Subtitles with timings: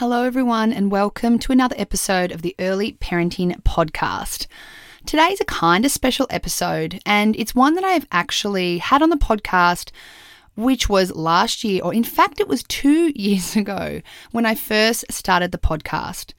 [0.00, 4.46] Hello, everyone, and welcome to another episode of the Early Parenting Podcast.
[5.04, 9.16] Today's a kind of special episode, and it's one that I've actually had on the
[9.16, 9.90] podcast,
[10.56, 14.00] which was last year, or in fact, it was two years ago
[14.30, 16.32] when I first started the podcast.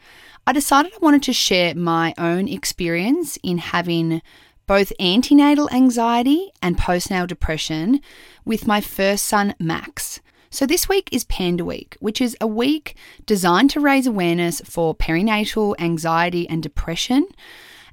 [0.48, 4.24] I decided I wanted to share my own experience in having
[4.66, 8.02] both antenatal anxiety and postnatal depression
[8.44, 10.20] with my first son, Max.
[10.54, 14.94] So, this week is Panda Week, which is a week designed to raise awareness for
[14.94, 17.26] perinatal anxiety and depression.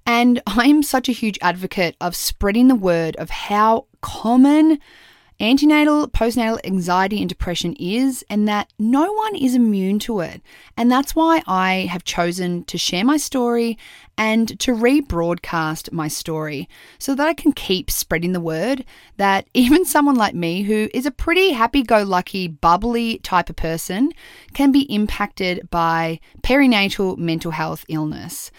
[0.05, 4.81] And I'm such a huge advocate of spreading the word of how common
[5.41, 10.43] antenatal, postnatal anxiety and depression is, and that no one is immune to it.
[10.77, 13.79] And that's why I have chosen to share my story
[14.17, 18.85] and to rebroadcast my story so that I can keep spreading the word
[19.17, 23.57] that even someone like me, who is a pretty happy go lucky, bubbly type of
[23.57, 24.13] person,
[24.55, 28.51] can be impacted by perinatal mental health illness.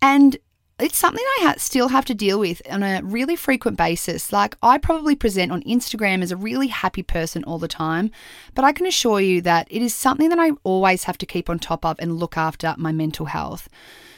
[0.00, 0.36] And
[0.82, 4.32] it's something I ha- still have to deal with on a really frequent basis.
[4.32, 8.10] Like, I probably present on Instagram as a really happy person all the time,
[8.54, 11.48] but I can assure you that it is something that I always have to keep
[11.48, 13.68] on top of and look after my mental health.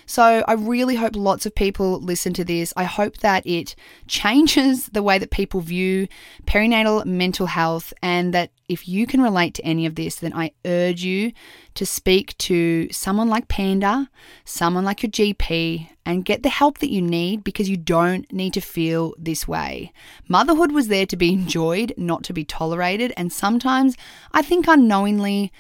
[0.07, 2.73] So I really hope lots of people listen to this.
[2.77, 3.75] I hope that it
[4.07, 6.09] changes the way that people view
[6.47, 10.53] perinatal mental health and that if you can relate to any of this, then I
[10.65, 11.33] urge you
[11.75, 14.09] to speak to someone like Panda,
[14.45, 18.55] someone like your GP, and get the help that you need because you don't need
[18.55, 19.93] to feel this way.
[20.29, 23.13] Motherhood was there to be enjoyed, not to be tolerated.
[23.17, 23.97] And sometimes
[24.33, 25.53] I think unknowingly,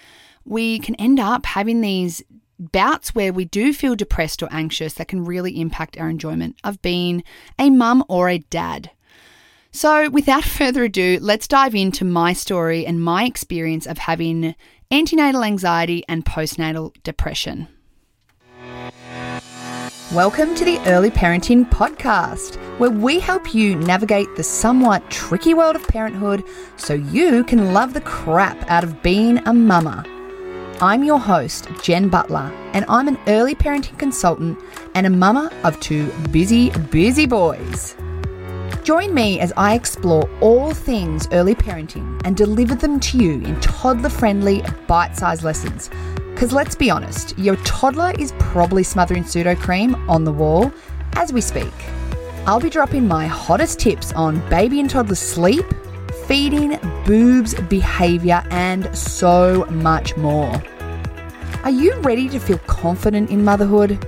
[0.45, 2.23] we can end up having these
[2.73, 6.83] bouts where we do feel depressed or anxious that can really impact our enjoyment of
[6.83, 7.23] being
[7.59, 8.91] a mum or a dad.
[9.70, 14.55] So, without further ado, let's dive into my story and my experience of having
[14.91, 17.69] antenatal anxiety and postnatal depression.
[20.12, 25.75] Welcome to the Early Parenting Podcast, where we help you navigate the somewhat tricky world
[25.75, 26.45] of parenthood
[26.77, 30.05] so you can love the crap out of being a mama.
[30.80, 34.58] I'm your host, Jen Butler, and I'm an early parenting consultant
[34.96, 37.95] and a mama of two busy, busy boys.
[38.83, 43.61] Join me as I explore all things early parenting and deliver them to you in
[43.61, 45.90] toddler friendly, bite sized lessons.
[46.33, 50.73] Because let's be honest, your toddler is probably smothering Sudocrem on the wall
[51.13, 51.73] as we speak.
[52.46, 55.64] I'll be dropping my hottest tips on baby and toddler sleep
[56.27, 60.62] feeding, boobs, behavior, and so much more.
[61.64, 64.07] Are you ready to feel confident in motherhood?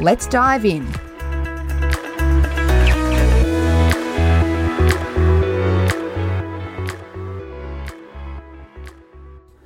[0.00, 0.86] Let's dive in.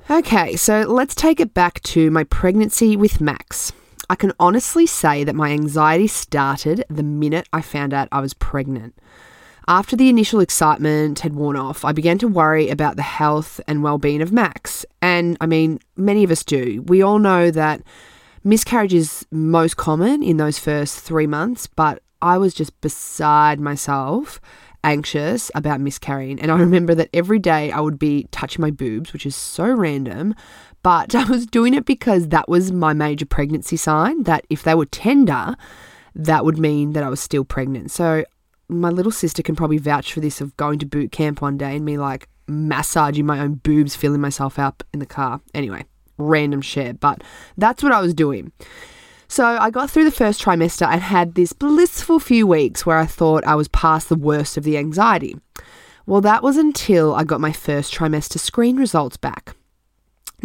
[0.09, 3.73] Okay, so let's take it back to my pregnancy with Max.
[4.09, 8.33] I can honestly say that my anxiety started the minute I found out I was
[8.33, 8.95] pregnant.
[9.67, 13.81] After the initial excitement had worn off, I began to worry about the health and
[13.81, 14.85] well being of Max.
[15.01, 16.83] And I mean, many of us do.
[16.87, 17.81] We all know that
[18.43, 24.41] miscarriage is most common in those first three months, but I was just beside myself,
[24.83, 26.41] anxious about miscarrying.
[26.41, 29.71] And I remember that every day I would be touching my boobs, which is so
[29.71, 30.35] random,
[30.81, 34.75] but I was doing it because that was my major pregnancy sign that if they
[34.75, 35.55] were tender,
[36.15, 37.91] that would mean that I was still pregnant.
[37.91, 38.25] So
[38.79, 41.75] my little sister can probably vouch for this of going to boot camp one day
[41.75, 45.41] and me like massaging my own boobs, filling myself up in the car.
[45.53, 45.85] Anyway,
[46.17, 47.23] random share, but
[47.57, 48.51] that's what I was doing.
[49.27, 53.05] So I got through the first trimester and had this blissful few weeks where I
[53.05, 55.35] thought I was past the worst of the anxiety.
[56.05, 59.55] Well, that was until I got my first trimester screen results back.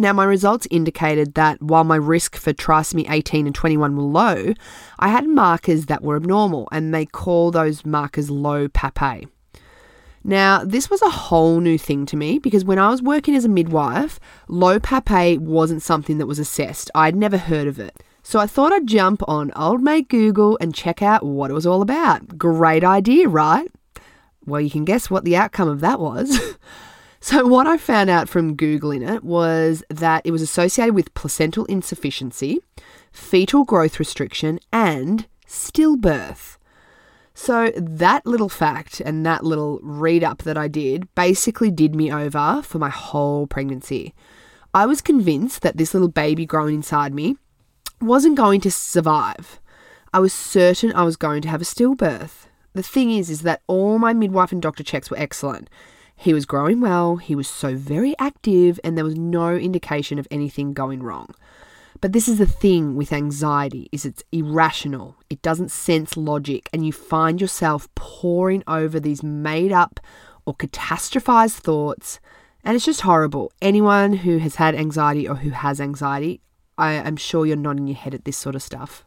[0.01, 4.53] Now, my results indicated that while my risk for trisomy 18 and 21 were low,
[4.97, 9.27] I had markers that were abnormal, and they call those markers low PAPP-A.
[10.23, 13.43] Now, this was a whole new thing to me because when I was working as
[13.43, 16.89] a midwife, low PAPP-A wasn't something that was assessed.
[16.95, 18.01] I'd never heard of it.
[18.23, 21.65] So I thought I'd jump on old mate Google and check out what it was
[21.65, 22.37] all about.
[22.37, 23.69] Great idea, right?
[24.45, 26.55] Well, you can guess what the outcome of that was.
[27.21, 31.65] So, what I found out from Googling it was that it was associated with placental
[31.65, 32.61] insufficiency,
[33.11, 36.57] fetal growth restriction, and stillbirth.
[37.33, 42.09] So, that little fact and that little read up that I did basically did me
[42.09, 44.13] over for my whole pregnancy.
[44.73, 47.35] I was convinced that this little baby growing inside me
[47.99, 49.59] wasn't going to survive.
[50.13, 52.45] I was certain I was going to have a stillbirth.
[52.73, 55.69] The thing is, is that all my midwife and doctor checks were excellent.
[56.21, 60.27] He was growing well, he was so very active, and there was no indication of
[60.29, 61.33] anything going wrong.
[62.01, 65.15] But this is the thing with anxiety is it's irrational.
[65.29, 69.99] It doesn't sense logic and you find yourself poring over these made up
[70.45, 72.19] or catastrophized thoughts
[72.63, 73.51] and it's just horrible.
[73.61, 76.41] Anyone who has had anxiety or who has anxiety,
[76.77, 79.03] I am sure you're nodding your head at this sort of stuff.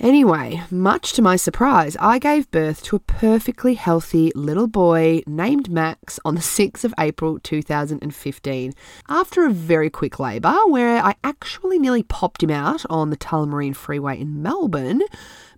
[0.00, 5.70] Anyway, much to my surprise, I gave birth to a perfectly healthy little boy named
[5.70, 8.72] Max on the 6th of April 2015
[9.08, 13.76] after a very quick labour where I actually nearly popped him out on the Tullamarine
[13.76, 15.02] Freeway in Melbourne,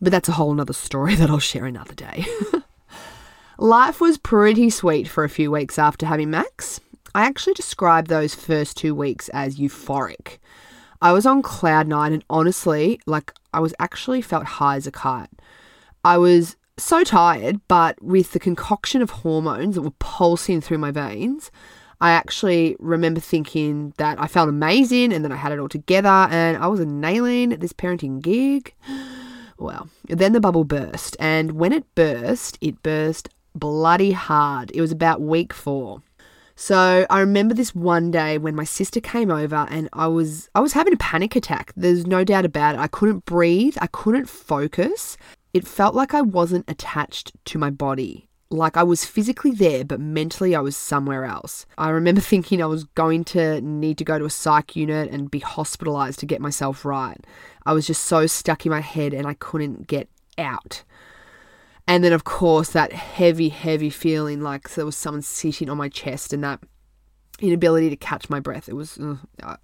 [0.03, 2.27] but that's a whole nother story that I'll share another day.
[3.59, 6.79] Life was pretty sweet for a few weeks after having Max.
[7.15, 10.37] I actually describe those first two weeks as euphoric.
[11.07, 14.91] I was on cloud nine and honestly, like I was actually felt high as a
[14.91, 15.31] kite.
[16.05, 20.91] I was so tired, but with the concoction of hormones that were pulsing through my
[20.91, 21.53] veins,
[22.01, 26.09] I actually remember thinking that I felt amazing and that I had it all together
[26.09, 28.75] and I was nailing this parenting gig.
[29.59, 34.71] Well, then the bubble burst, and when it burst, it burst bloody hard.
[34.75, 36.03] It was about week four.
[36.59, 40.61] So I remember this one day when my sister came over and I was I
[40.61, 41.71] was having a panic attack.
[41.77, 42.79] There's no doubt about it.
[42.79, 45.19] I couldn't breathe, I couldn't focus.
[45.53, 48.29] It felt like I wasn't attached to my body.
[48.49, 51.67] Like I was physically there, but mentally I was somewhere else.
[51.77, 55.31] I remember thinking I was going to need to go to a psych unit and
[55.31, 57.23] be hospitalized to get myself right.
[57.67, 60.09] I was just so stuck in my head and I couldn't get
[60.39, 60.85] out.
[61.89, 65.89] And then, of course, that heavy, heavy feeling like there was someone sitting on my
[65.89, 66.61] chest and that
[67.41, 68.69] inability to catch my breath.
[68.69, 69.17] It was, uh,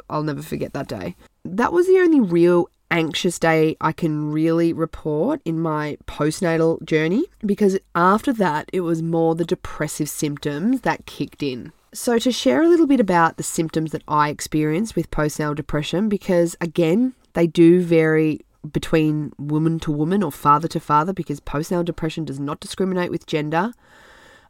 [0.09, 1.17] I'll never forget that day.
[1.45, 7.25] That was the only real anxious day I can really report in my postnatal journey
[7.45, 11.73] because after that, it was more the depressive symptoms that kicked in.
[11.95, 16.09] So, to share a little bit about the symptoms that I experienced with postnatal depression,
[16.09, 18.41] because again, they do vary
[18.71, 23.27] between woman to woman or father to father because postnatal depression does not discriminate with
[23.27, 23.73] gender.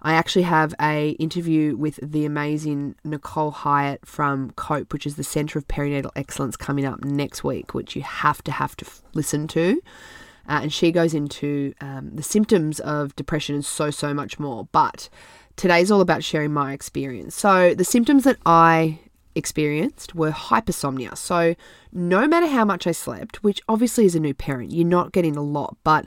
[0.03, 5.23] I actually have a interview with the amazing Nicole Hyatt from COPE, which is the
[5.23, 9.47] Centre of Perinatal Excellence, coming up next week, which you have to have to listen
[9.49, 9.81] to.
[10.49, 14.67] Uh, and she goes into um, the symptoms of depression and so so much more.
[14.73, 15.09] But
[15.55, 17.37] today's all about sharing my experience.
[17.37, 18.99] So the symptoms that I
[19.35, 21.17] experienced were hypersomnia.
[21.17, 21.55] So,
[21.93, 25.37] no matter how much I slept, which obviously as a new parent, you're not getting
[25.37, 26.07] a lot, but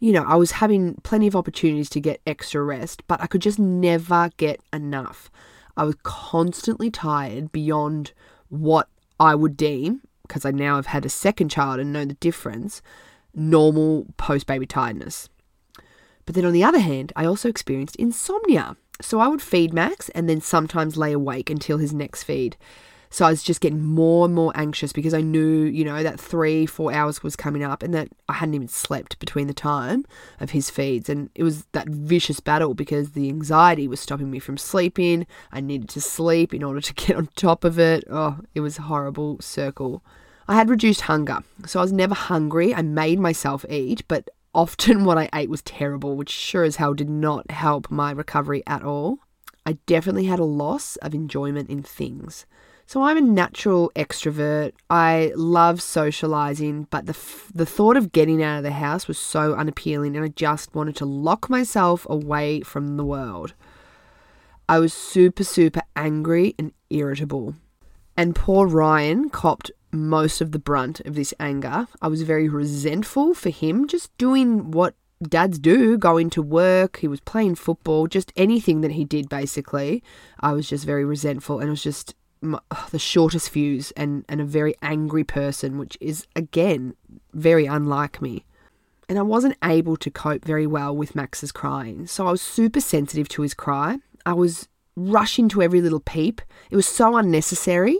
[0.00, 3.42] you know, I was having plenty of opportunities to get extra rest, but I could
[3.42, 5.30] just never get enough.
[5.76, 8.12] I was constantly tired beyond
[8.48, 8.88] what
[9.18, 12.80] I would deem, because I now have had a second child and know the difference,
[13.34, 15.28] normal post baby tiredness.
[16.24, 18.76] But then on the other hand, I also experienced insomnia.
[19.00, 22.56] So I would feed Max and then sometimes lay awake until his next feed.
[23.12, 26.20] So I was just getting more and more anxious because I knew, you know, that
[26.20, 30.04] three, four hours was coming up and that I hadn't even slept between the time
[30.38, 31.08] of his feeds.
[31.08, 35.26] And it was that vicious battle because the anxiety was stopping me from sleeping.
[35.50, 38.04] I needed to sleep in order to get on top of it.
[38.08, 40.04] Oh, it was a horrible circle.
[40.46, 41.40] I had reduced hunger.
[41.66, 42.72] So I was never hungry.
[42.72, 46.94] I made myself eat, but often what I ate was terrible, which sure as hell
[46.94, 49.18] did not help my recovery at all.
[49.66, 52.46] I definitely had a loss of enjoyment in things.
[52.86, 54.72] So I'm a natural extrovert.
[54.88, 59.16] I love socializing, but the f- the thought of getting out of the house was
[59.16, 63.54] so unappealing and I just wanted to lock myself away from the world.
[64.68, 67.54] I was super super angry and irritable.
[68.16, 71.88] And poor Ryan copped most of the brunt of this anger.
[72.00, 77.08] I was very resentful for him just doing what dads do going to work, he
[77.08, 80.02] was playing football, just anything that he did basically.
[80.40, 82.14] I was just very resentful and it was just
[82.90, 86.94] the shortest fuse and, and a very angry person, which is again
[87.34, 88.44] very unlike me.
[89.08, 92.06] And I wasn't able to cope very well with Max's crying.
[92.06, 93.98] So I was super sensitive to his cry.
[94.24, 94.68] I was
[95.08, 96.40] rushing into every little peep.
[96.70, 97.98] It was so unnecessary.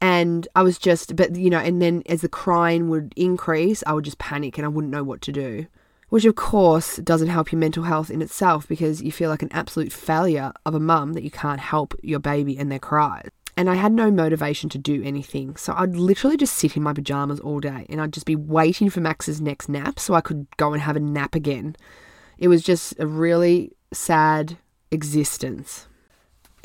[0.00, 3.94] And I was just, but you know, and then as the crying would increase, I
[3.94, 5.66] would just panic and I wouldn't know what to do.
[6.08, 9.52] Which, of course, doesn't help your mental health in itself because you feel like an
[9.52, 13.28] absolute failure of a mum that you can't help your baby and their cries.
[13.56, 15.56] And I had no motivation to do anything.
[15.56, 18.90] So I'd literally just sit in my pajamas all day and I'd just be waiting
[18.90, 21.74] for Max's next nap so I could go and have a nap again.
[22.38, 24.58] It was just a really sad
[24.90, 25.88] existence.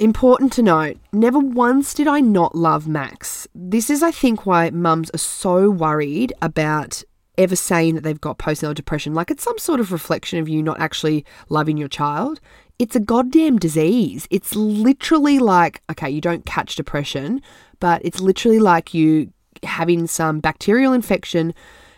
[0.01, 3.48] Important to note, never once did I not love Max.
[3.53, 7.03] This is, I think, why mums are so worried about
[7.38, 9.13] ever saying that they've got postnatal depression.
[9.13, 12.39] Like it's some sort of reflection of you not actually loving your child.
[12.79, 14.27] It's a goddamn disease.
[14.31, 17.39] It's literally like, okay, you don't catch depression,
[17.79, 19.31] but it's literally like you
[19.62, 21.53] having some bacterial infection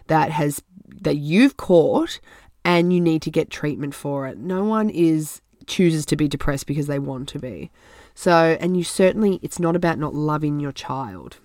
[0.08, 0.62] that has
[1.04, 2.20] that you've caught
[2.66, 4.38] and you need to get treatment for it.
[4.38, 7.72] No one is chooses to be depressed because they want to be.
[8.16, 11.38] So, and you certainly it's not about not loving your child.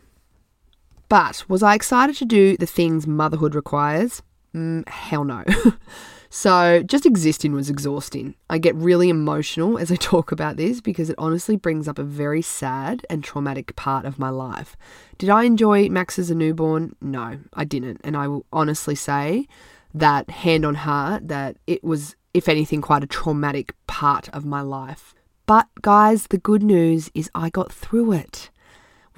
[1.09, 4.23] But was I excited to do the things motherhood requires?
[4.55, 5.45] Mm, hell no.
[6.31, 8.35] so, just existing was exhausting.
[8.51, 12.05] I get really emotional as I talk about this because it honestly brings up a
[12.05, 14.77] very sad and traumatic part of my life.
[15.17, 16.95] Did I enjoy Max as a newborn?
[17.01, 18.01] No, I didn't.
[18.05, 19.49] And I will honestly say
[19.95, 24.61] that, hand on heart, that it was, if anything, quite a traumatic part of my
[24.61, 25.15] life.
[25.47, 28.51] But, guys, the good news is I got through it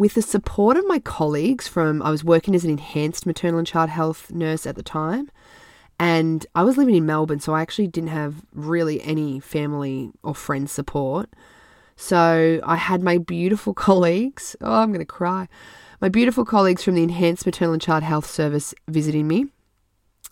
[0.00, 3.66] with the support of my colleagues from I was working as an enhanced maternal and
[3.66, 5.30] child health nurse at the time
[6.00, 10.34] and I was living in Melbourne so I actually didn't have really any family or
[10.34, 11.28] friend support.
[11.96, 15.48] So I had my beautiful colleagues, oh I'm going to cry.
[16.00, 19.48] My beautiful colleagues from the enhanced maternal and child health service visiting me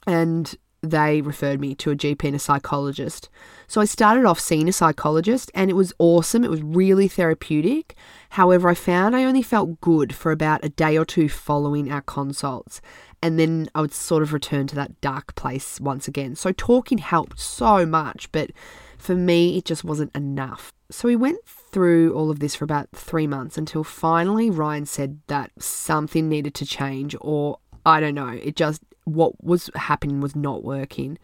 [0.06, 3.28] and they referred me to a GP and a psychologist.
[3.66, 6.44] So I started off seeing a psychologist and it was awesome.
[6.44, 7.96] It was really therapeutic.
[8.30, 12.02] However, I found I only felt good for about a day or two following our
[12.02, 12.80] consults.
[13.22, 16.36] And then I would sort of return to that dark place once again.
[16.36, 18.50] So talking helped so much, but
[18.96, 20.72] for me, it just wasn't enough.
[20.90, 25.20] So we went through all of this for about three months until finally Ryan said
[25.26, 28.82] that something needed to change, or I don't know, it just
[29.14, 31.18] what was happening was not working.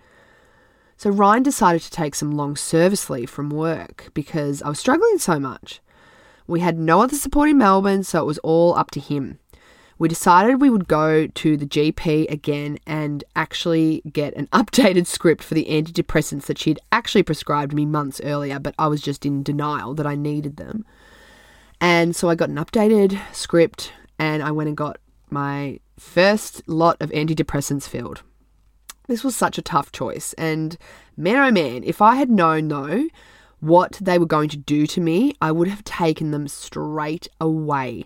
[0.96, 5.18] So Ryan decided to take some long service leave from work because I was struggling
[5.18, 5.80] so much.
[6.46, 9.38] We had no other support in Melbourne, so it was all up to him.
[9.98, 15.42] We decided we would go to the GP again and actually get an updated script
[15.42, 19.42] for the antidepressants that she'd actually prescribed me months earlier, but I was just in
[19.42, 20.84] denial that I needed them.
[21.80, 24.98] And so I got an updated script and I went and got
[25.34, 28.22] my first lot of antidepressants filled.
[29.06, 30.78] This was such a tough choice, and
[31.14, 33.08] man oh man, if I had known though
[33.60, 38.04] what they were going to do to me, I would have taken them straight away.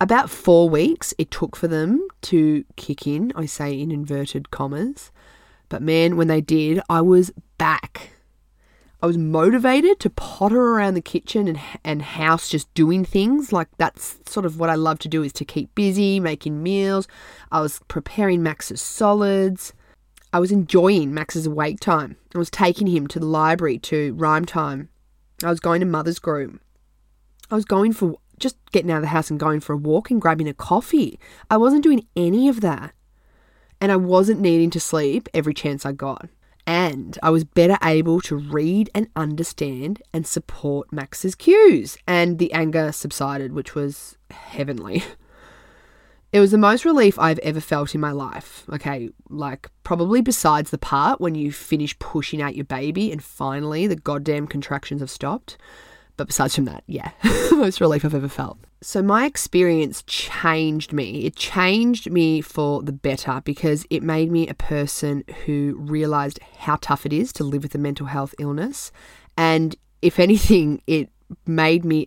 [0.00, 5.12] About four weeks it took for them to kick in, I say in inverted commas.
[5.68, 8.10] But man, when they did, I was back.
[9.02, 13.52] I was motivated to potter around the kitchen and, and house just doing things.
[13.52, 17.06] Like that's sort of what I love to do is to keep busy, making meals.
[17.52, 19.74] I was preparing Max's solids.
[20.32, 22.16] I was enjoying Max's awake time.
[22.34, 24.88] I was taking him to the library to rhyme time.
[25.44, 26.60] I was going to mother's group.
[27.50, 30.10] I was going for just getting out of the house and going for a walk
[30.10, 31.18] and grabbing a coffee.
[31.50, 32.92] I wasn't doing any of that.
[33.78, 36.30] And I wasn't needing to sleep every chance I got
[36.66, 42.52] and I was better able to read and understand and support Max's cues, and the
[42.52, 45.02] anger subsided, which was heavenly.
[46.32, 48.64] It was the most relief I've ever felt in my life.
[48.70, 53.86] Okay, like probably besides the part when you finish pushing out your baby and finally
[53.86, 55.56] the goddamn contractions have stopped.
[56.18, 57.12] But besides from that, yeah,
[57.52, 58.58] most relief I've ever felt.
[58.82, 61.24] So my experience changed me.
[61.24, 66.76] It changed me for the better because it made me a person who realized how
[66.80, 68.92] tough it is to live with a mental health illness.
[69.36, 71.10] And if anything, it
[71.46, 72.06] made me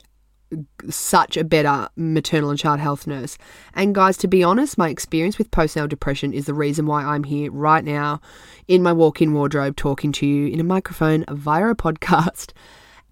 [0.90, 3.38] such a better maternal and child health nurse.
[3.74, 7.24] And guys, to be honest, my experience with postnatal depression is the reason why I'm
[7.24, 8.22] here right now
[8.68, 12.52] in my walk-in wardrobe talking to you in a microphone via a podcast.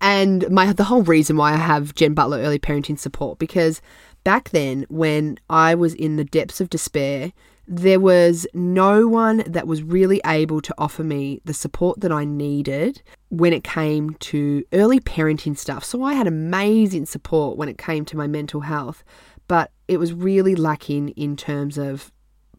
[0.01, 3.81] And my the whole reason why I have Jen Butler early parenting support because
[4.23, 7.31] back then when I was in the depths of despair,
[7.67, 12.23] there was no one that was really able to offer me the support that I
[12.23, 15.83] needed when it came to early parenting stuff.
[15.83, 19.03] So I had amazing support when it came to my mental health,
[19.49, 22.11] but it was really lacking in terms of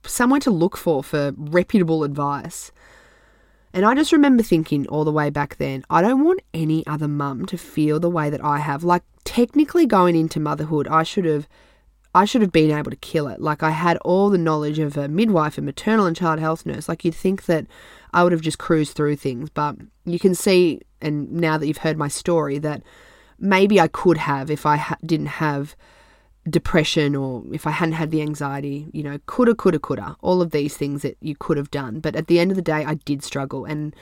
[0.04, 2.70] someone to look for for reputable advice.
[3.72, 7.08] And I just remember thinking all the way back then, I don't want any other
[7.08, 8.82] mum to feel the way that I have.
[8.82, 11.48] Like technically going into motherhood, I should have
[12.14, 13.40] I should have been able to kill it.
[13.40, 16.88] Like I had all the knowledge of a midwife and maternal and child health nurse.
[16.88, 17.66] Like you'd think that
[18.12, 21.78] I would have just cruised through things, but you can see and now that you've
[21.78, 22.82] heard my story that
[23.38, 25.76] maybe I could have if I ha- didn't have
[26.50, 30.50] depression or if I hadn't had the anxiety, you know, coulda, coulda, coulda, all of
[30.50, 32.00] these things that you could have done.
[32.00, 33.64] But at the end of the day, I did struggle.
[33.64, 33.94] And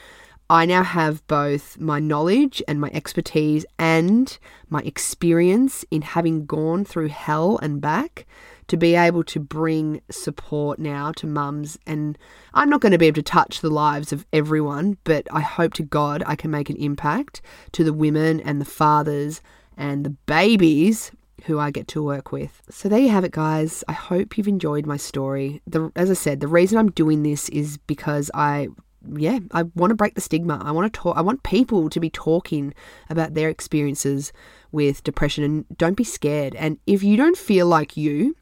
[0.49, 4.37] I now have both my knowledge and my expertise and
[4.69, 8.25] my experience in having gone through hell and back
[8.67, 11.77] to be able to bring support now to mums.
[11.85, 12.17] And
[12.53, 15.73] I'm not going to be able to touch the lives of everyone, but I hope
[15.75, 17.41] to God I can make an impact
[17.73, 19.41] to the women and the fathers
[19.75, 21.11] and the babies
[21.45, 22.61] who I get to work with.
[22.69, 23.83] So there you have it, guys.
[23.87, 25.61] I hope you've enjoyed my story.
[25.67, 28.69] The, as I said, the reason I'm doing this is because I
[29.15, 30.61] yeah, I want to break the stigma.
[30.63, 32.73] I want to talk I want people to be talking
[33.09, 34.33] about their experiences
[34.71, 36.55] with depression and don't be scared.
[36.55, 38.35] And if you don't feel like you,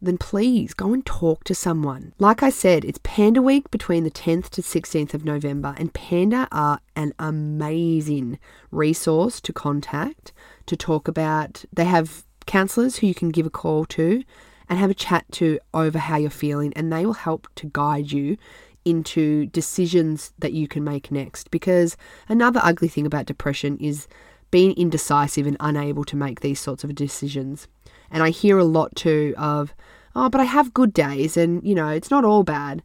[0.00, 2.12] then please go and talk to someone.
[2.18, 6.46] Like I said, it's Panda Week between the 10th to 16th of November, and Panda
[6.52, 8.38] are an amazing
[8.70, 10.32] resource to contact
[10.66, 11.64] to talk about.
[11.72, 14.24] They have counselors who you can give a call to
[14.68, 18.10] and have a chat to over how you're feeling, and they will help to guide
[18.10, 18.36] you
[18.84, 21.50] into decisions that you can make next.
[21.50, 21.96] Because
[22.28, 24.08] another ugly thing about depression is
[24.50, 27.68] being indecisive and unable to make these sorts of decisions.
[28.10, 29.74] And I hear a lot too of,
[30.14, 32.82] oh, but I have good days and, you know, it's not all bad.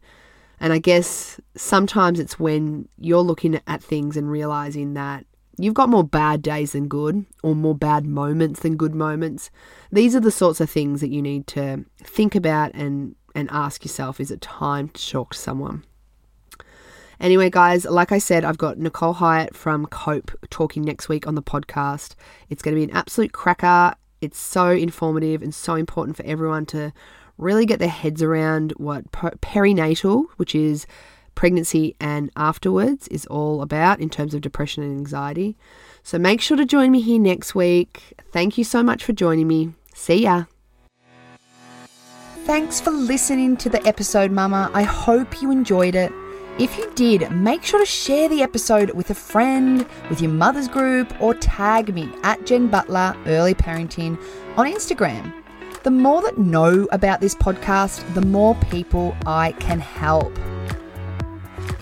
[0.58, 5.24] And I guess sometimes it's when you're looking at things and realizing that
[5.64, 9.50] you've got more bad days than good or more bad moments than good moments.
[9.90, 13.84] These are the sorts of things that you need to think about and, and ask
[13.84, 15.84] yourself is it time to talk to someone?
[17.20, 21.36] Anyway, guys, like I said, I've got Nicole Hyatt from Cope talking next week on
[21.36, 22.16] the podcast.
[22.50, 23.94] It's going to be an absolute cracker.
[24.20, 26.92] It's so informative and so important for everyone to
[27.38, 30.86] really get their heads around what perinatal, which is
[31.34, 35.56] pregnancy and afterwards, is all about in terms of depression and anxiety.
[36.02, 38.14] So make sure to join me here next week.
[38.32, 39.74] Thank you so much for joining me.
[39.94, 40.44] See ya.
[42.44, 44.70] Thanks for listening to the episode, Mama.
[44.74, 46.12] I hope you enjoyed it.
[46.58, 50.68] If you did, make sure to share the episode with a friend, with your mother's
[50.68, 54.18] group, or tag me at Jen Butler Early Parenting
[54.56, 55.32] on Instagram.
[55.82, 60.36] The more that know about this podcast, the more people I can help.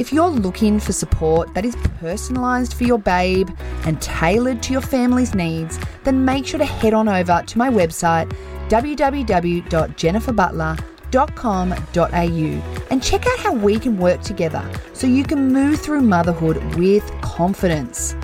[0.00, 3.50] If you're looking for support that is personalised for your babe
[3.84, 7.68] and tailored to your family's needs, then make sure to head on over to my
[7.68, 8.32] website
[8.70, 16.00] www.jenniferbutler.com www.motherhood.com.au and check out how we can work together so you can move through
[16.00, 18.14] motherhood with confidence.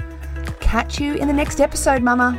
[0.60, 2.38] Catch you in the next episode, Mama.